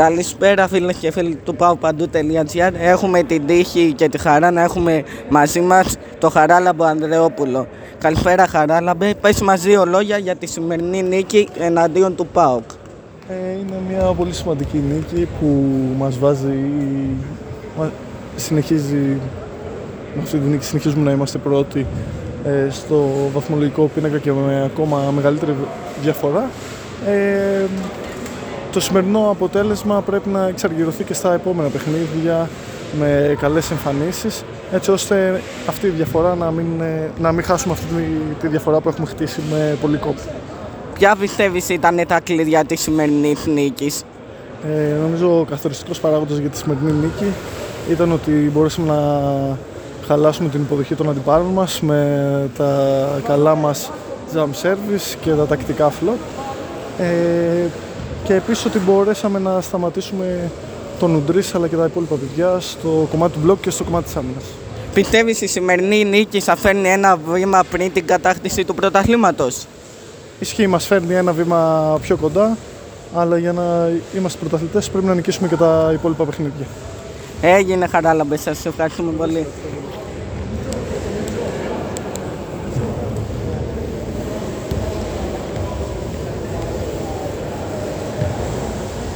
[0.00, 5.60] Καλησπέρα φίλες και φίλοι του παουπαντού.gr Έχουμε την τύχη και τη χαρά να έχουμε μαζί
[5.60, 7.66] μας το Χαράλαμπο Ανδρεόπουλο.
[7.98, 12.62] Καλησπέρα Χαράλαμπε, πες μας δύο λόγια για τη σημερινή νίκη εναντίον του ΠΑΟΚ.
[13.28, 15.66] Ε, είναι μια πολύ σημαντική νίκη που
[15.98, 16.58] μας βάζει,
[17.78, 17.92] μα-
[18.36, 19.18] συνεχίζει,
[20.14, 21.86] με αυτή τη νίκη συνεχίζουμε να είμαστε πρώτοι
[22.44, 25.54] ε, στο βαθμολογικό πίνακα και με ακόμα μεγαλύτερη
[26.02, 26.50] διαφορά.
[27.06, 27.64] Ε,
[28.72, 32.48] το σημερινό αποτέλεσμα πρέπει να εξαργυρωθεί και στα επόμενα παιχνίδια
[32.98, 37.86] με καλές εμφανίσεις έτσι ώστε αυτή η διαφορά να μην, ε, να μην χάσουμε αυτή
[37.94, 40.20] τη, τη διαφορά που έχουμε χτίσει με πολύ κόπο.
[40.94, 44.02] Ποια πιστεύεις ήταν τα κλειδιά της σημερινής νίκης;
[44.64, 47.32] Ε, νομίζω ο καθοριστικός παράγοντας για τη σημερινή νίκη
[47.90, 49.02] ήταν ότι μπορέσαμε να
[50.06, 53.90] χαλάσουμε την υποδοχή των αντιπάλων μας με τα καλά μας
[54.34, 56.14] jump service και τα τακτικά flow.
[56.98, 57.66] Ε,
[58.24, 60.50] και επίσης ότι μπορέσαμε να σταματήσουμε
[60.98, 64.16] τον Ουντρίς αλλά και τα υπόλοιπα παιδιά στο κομμάτι του μπλοκ και στο κομμάτι της
[64.16, 64.44] άμυνας.
[64.94, 69.66] Πιστεύεις η σημερινή νίκη θα φέρνει ένα βήμα πριν την κατάκτηση του πρωταθλήματος;
[70.38, 72.56] Ισχύει, μας φέρνει ένα βήμα πιο κοντά,
[73.14, 76.66] αλλά για να είμαστε πρωταθλητές πρέπει να νικήσουμε και τα υπόλοιπα παιχνίδια.
[77.42, 79.46] Έγινε Χαράλαμπες, σας ευχαριστούμε πολύ.